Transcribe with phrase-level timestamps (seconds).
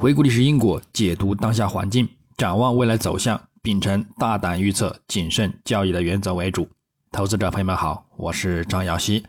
[0.00, 6.68] 回顾历史因果，解读当下环境，展望未来走向，秉承大胆预测、谨慎交易的原则为主。
[7.10, 9.26] 投资者朋友们好，我是张瑶希。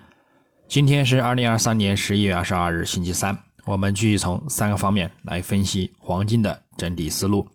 [0.67, 3.35] 今天是二零二三年十一月二十二日，星期三。
[3.65, 7.47] 我们继续从三个方面来分析黄金的整体思路。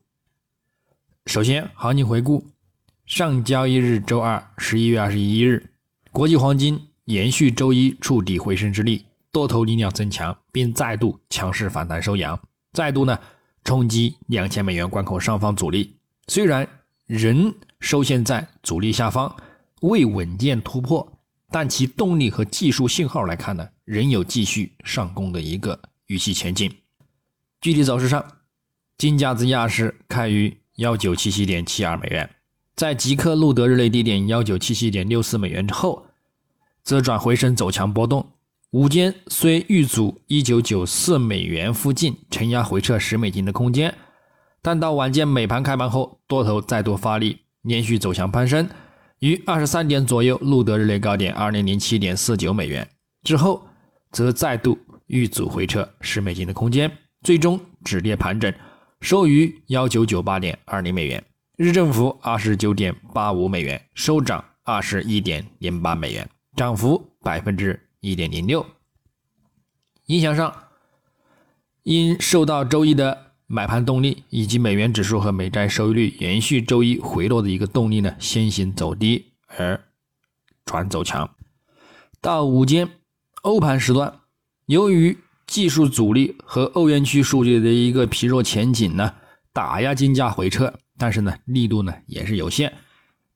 [1.26, 2.44] 首先，行情回顾：
[3.06, 5.70] 上交易日周二，十一月二十一日，
[6.10, 9.06] 国际黄金延续周一触底回升之力。
[9.30, 12.36] 多头力量增强，并再度强势反弹收阳，
[12.74, 13.18] 再度呢
[13.64, 15.96] 冲击两千美元关口上方阻力。
[16.28, 16.68] 虽然
[17.06, 19.34] 仍收线在阻力下方，
[19.80, 21.18] 未稳健突破，
[21.50, 26.70] 但其动力和技术信号来看呢，仍有继续上攻的一个预期前景。
[27.60, 28.22] 具体走势上，
[28.98, 32.28] 金价自亚市开于幺九七七点七二美元，
[32.74, 36.06] 在即刻录得日内低点幺九七七点六四美元之后，
[36.82, 38.33] 则转回升走强波动。
[38.74, 43.94] 午间虽遇阻一九九四美元附近承压回撤十美金的空间，
[44.60, 48.68] 但到晚间美盘开盘后，多头再度发力，连续走强攀升，
[49.20, 52.88] 于二十三点左右录得日内高点二零零七点四九美元
[53.22, 53.64] 之后，
[54.10, 56.90] 则再度遇阻回撤十美金的空间，
[57.22, 58.52] 最终止跌盘整，
[59.00, 61.22] 收于幺九九八点二零美元，
[61.56, 67.80] 日振幅二十九点八五美元，收涨二十一点零八美元，涨幅百分之。
[68.04, 68.66] 一点零六，
[70.06, 70.54] 影响上，
[71.84, 79.82] 因受到周一的买盘动力，以及美元指数和美债收益率延续周一回落的一个动力呢，先行走低而
[80.66, 81.34] 转走强。
[82.20, 82.90] 到午间
[83.40, 84.20] 欧盘时段，
[84.66, 89.14] 由于技术阻力和欧元区数据的一个疲弱前景呢，
[89.54, 92.74] 打压金价回撤，但是呢，力度呢也是有限。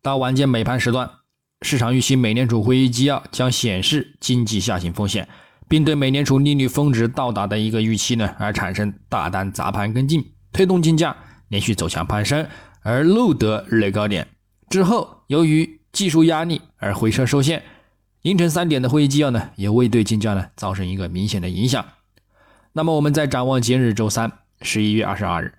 [0.03, 1.18] 到晚间美盘时段。
[1.63, 5.29] 市场预期美联储会议纪要将显示经济下行风险，
[5.69, 11.17] 并对美联储利率峰值到达的一个预期呢而产生大单砸盘跟进，推动金价
[11.49, 12.47] 连续走强攀升，
[12.83, 14.29] 而录得日内高点
[14.71, 17.63] 之后，由于技术压力而回撤受限。
[18.23, 21.85] 凌晨三点的会议纪要呢也未对金价呢造成一个明显的影响。
[22.73, 24.31] 那么我们再展望今日周三
[24.61, 25.55] 十一月二十二日，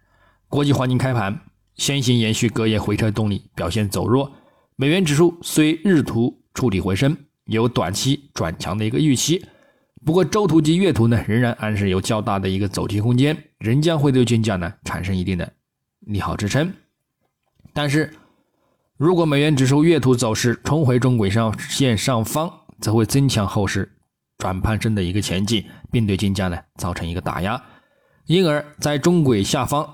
[0.47, 1.41] 国际黄金开盘
[1.75, 4.33] 先行延续隔夜回撤动力，表现走弱。
[4.79, 7.17] 美元指数虽日图触底回升，
[7.47, 9.45] 有短期转强的一个预期，
[10.06, 15.51] 不过周图及月图呢，仍然暗示有较大的一个走低空间，仍将会对金价呢产生一定的
[16.06, 16.72] 利好支撑。
[17.73, 18.09] 但是，
[18.95, 23.97] 如果美元指数月图走势重回中轨上线上方，则会增强后市
[24.38, 27.62] 转攀升的一个前景，并对金价呢造成一个打压，
[28.28, 29.85] 因而，在中轨下方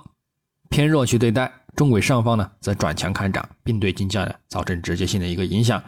[0.70, 1.52] 偏弱去对待。
[1.76, 5.84] 中轨上方呢，则转强看涨，并对金价呢造成直接性的一个影响。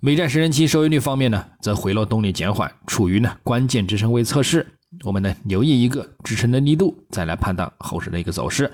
[0.00, 4.66] 美债十年期收益率方面呢，则回落动力减缓，处于呢关键支撑位测试。
[5.04, 8.70] 我们呢留意一个支撑的力度，再来判断后市的一个走势。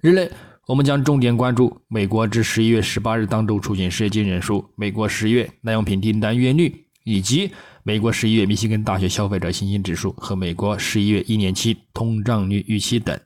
[0.00, 0.30] 日内，
[0.66, 7.52] 我们将重点关注美国至十一月十八日当周出境失业金人数、美国十一月耐用品订单月率，以及
[7.84, 13.16] 美国十一月密西根大学消费者信心指数和美国十一月一年期通胀率预期等。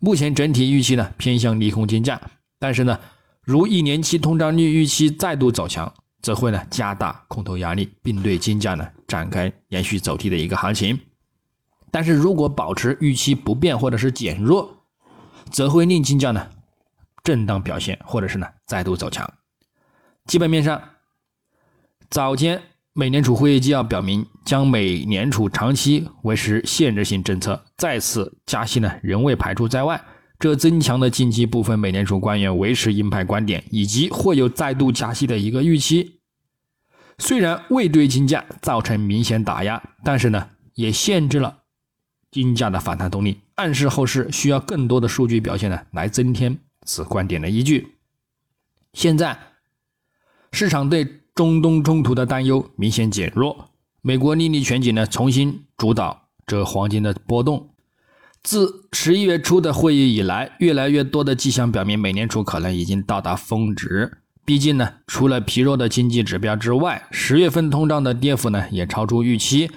[0.00, 2.20] 目前整体预期呢偏向利空金价，
[2.58, 3.00] 但是呢，
[3.42, 10.98] 如一年期通胀率预期再度走强，则会呢加大空头压力，并对金价呢展开延续走低的一个行情。
[11.90, 14.84] 但是如果保持预期不变或者是减弱，
[15.50, 16.50] 则会令金价呢
[17.22, 19.32] 震荡表现，或者是呢再度走强。
[20.26, 20.82] 基本面上，
[22.10, 22.62] 早间。
[22.96, 30.00] 美联储会议纪要表明，将美联储长期维持限制性政策，再次加息呢仍未排除在外。
[30.38, 36.20] 这增强了近期部分美联储官员维持鹰派观点，以及或有再度加息的一个预期。
[37.18, 41.62] 虽然未对金价造成明显打压，但是呢也限制了
[42.30, 47.96] 金价的反弹动力，暗示后市需要更多的数据表现呢来增添此观点的依据。
[48.92, 49.36] 现在
[50.52, 51.23] 市场对。
[51.34, 53.70] 中东冲突的担忧明显减弱，
[54.02, 57.70] 美国利率全景呢重新主导这黄金的波动。
[58.42, 64.18] 自十一月初的会议以来，越来越多的迹象表明，美联储可能已经到达峰值。
[64.44, 69.70] 毕竟呢，除了疲弱的经济指标之外，十月份通胀的跌幅呢也超出预期。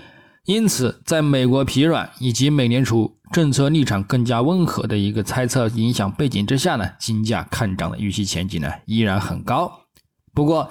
[0.45, 9.71] 因此，在美国疲软以及美联储政策立场更加温和的一个猜测影响背景之下呢，金价看涨的预期前景呢依然很高。
[10.33, 10.69] 不过，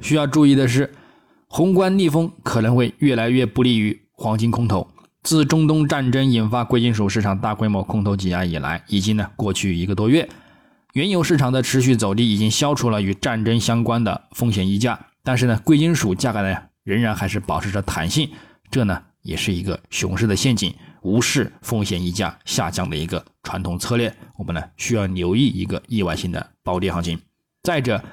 [0.00, 0.92] 需要注意的是，
[1.46, 4.88] 宏观逆风可能会越来越不利于黄金空头。
[5.22, 10.28] 自中东战争引发贵金属市场大规模空头挤压以来，已经呢过去一个多月，
[10.94, 18.30] 原油市场的持续走低已经消除了与战争相关的风险溢价，但是呢，贵金属价格呢仍然还是保持着弹性，
[18.70, 20.74] 这呢也是一个熊市的陷阱。
[21.02, 27.18] 无视风险溢价下降的一个传统策略，我们呢需要留意一个意外性的暴跌行情。
[27.62, 28.04] 再者，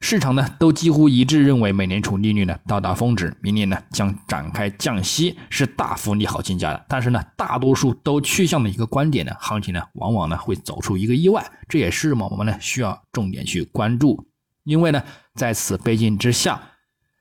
[0.00, 6.86] 市场呢都几乎一致认为美联储利率呢到达峰值，明年呢将展开降息，是大幅利好金价的。
[6.88, 14.24] 但是呢，大多数都趋向的一个观点呢，行情呢往往呢会走出一个意外，这也是我们呢需要重点去关注。
[14.62, 15.02] 因为呢，
[15.34, 16.60] 在此背景之下，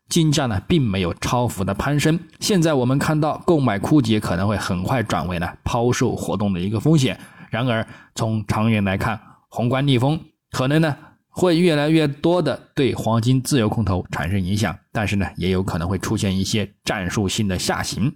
[0.07, 2.19] 金价呢并没有超幅的攀升。
[2.39, 7.19] 现在我们看到购买枯竭可能会很快转为呢抛售活动的一个风险。
[7.49, 9.19] 然而从长远来看，
[9.49, 10.21] 宏观逆风
[10.51, 10.95] 可能呢。
[11.39, 18.11] 会越来越多的对黄金自由空头产生影响，但是呢，也有可能会出现一些战术性的下行，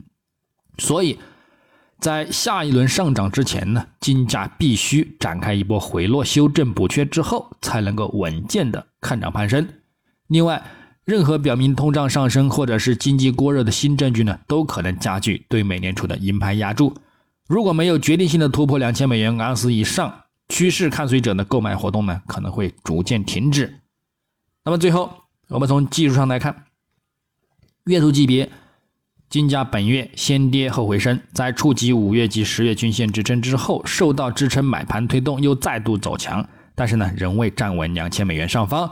[0.80, 1.20] 所以，
[2.00, 9.68] 在下一轮上涨之前呢，金价必须展开一波回落修正补缺之后，才能够稳健的看涨攀升。
[10.26, 10.64] 另外，
[11.06, 16.96] 任何表明通胀上升或者是经济过热的新证据呢，都可能加剧对美联储的鹰派压注。
[17.48, 20.21] 如果没有决定性的突破两千美元盎司以上。
[20.52, 23.80] 趋势看随者的购买活动呢，可能会逐渐停止。
[24.66, 25.10] 那么最后，
[25.48, 26.66] 我们从技术上来看，
[27.86, 28.52] 月度级别，
[29.30, 36.46] 金价本月先跌后回升，在触及五月及十月均线支撑之后，受到支撑买盘推动，又再度走强，
[36.76, 38.92] 但是呢，仍未站稳两千美元上方。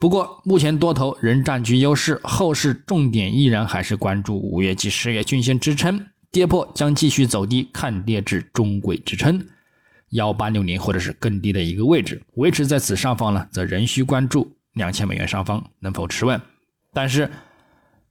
[0.00, 9.46] 不过，目前多头仍占据优势，后市重点依然还是关注五月及十月均线支撑，跌破将继续走低，看跌至中轨支撑。
[10.10, 16.40] 幺八六零或者是更低的一个位置，维持在此上方呢，则仍需关注两千美元上方能否持稳。
[16.92, 17.30] 但是，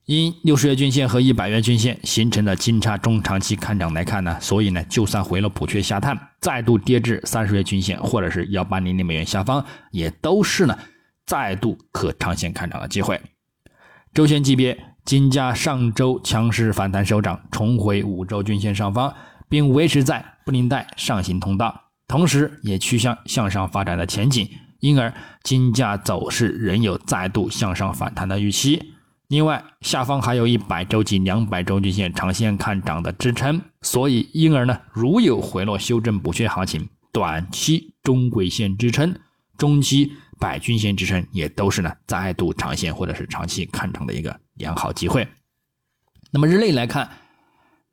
[0.06, 10.78] 因六十月均线和一百月均线形成的金叉中长期看涨来看呢，所以呢，就算回了补缺下探，再度跌至三十月均线或者是幺八零零美元下方，也都是呢
[11.26, 13.20] 再度可长线看涨的机会。
[14.14, 19.14] 周线级别，金价上周强势反弹收涨，重回五周均线上方，
[19.48, 21.89] 并维持在布林带上行通道。
[22.10, 25.14] 同时，也趋向向上发展的前景，因而
[25.44, 28.94] 金价走势仍有再度向上反弹的预期。
[29.28, 39.14] 另外，下方还有一百周及两百周均线长线看涨的支撑，所以因而呢，如有回落修正补缺行情，短期中轨线支撑、
[39.56, 40.10] 中期
[40.40, 45.28] 百均线支撑也都是呢再度长线或者是长期看涨的一个良好机会。
[46.32, 47.08] 那么日内来看，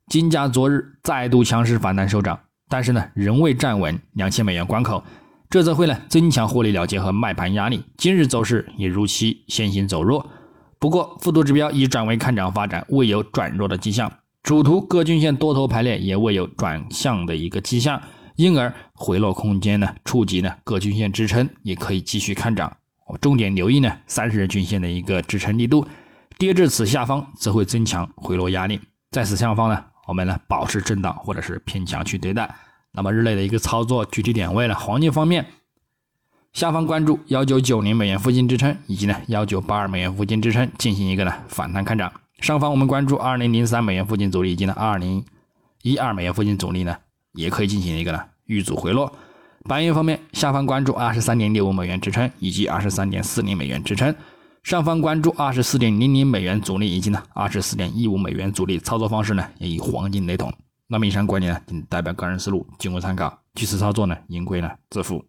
[0.08, 2.40] 金价昨日再度强势反弹收涨。
[2.68, 5.02] 但是呢，仍未站稳两千美元关口，
[5.48, 7.82] 这则会呢增强获利了结和卖盘压力。
[7.96, 10.30] 今日走势也如期先行走弱，
[10.78, 14.12] 不过复读指标已转为看涨发展，未有转弱的迹象。
[14.42, 18.00] 主图各均线多头排列也未有转向的一个迹象，
[18.36, 22.76] 因而回落空间呢触及呢各均线支撑，也可以继续看涨。
[23.06, 25.86] 我重点留意呢三十日均线的一个支撑力度，
[26.38, 28.78] 跌至此下方则会增强回落压力，
[29.10, 29.84] 在此上方呢。
[30.08, 32.52] 我们呢保持震荡或者是偏强去对待。
[32.92, 34.74] 那么日内的一个操作具体点位呢？
[34.74, 35.44] 黄金方面，
[36.54, 42.10] 下方关注幺九九零美元附近支撑，以及呢幺九八二美元附近支撑，进行一个呢反弹看涨。
[42.40, 45.22] 上方我们关注二零零三美元附近阻力，以及呢二零
[45.82, 46.96] 一二美元附近阻力呢，
[47.34, 49.12] 也可以进行一个呢遇阻回落。
[49.64, 54.14] 白银方面，下方关注二十三点六五美元支撑，以及二十三点四零美元支撑。
[54.68, 60.52] 上方关注二十四点零零美元阻力以及呢二十四点一五美元阻力，操作方式呢也与黄金雷同。
[60.86, 63.34] 那么以上观点呢仅代表个人思路，仅供参考。
[63.54, 65.24] 据此操作呢，盈亏呢自负。